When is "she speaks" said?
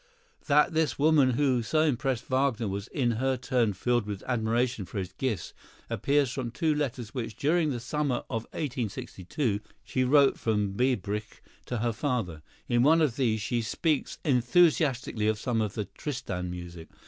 13.41-14.17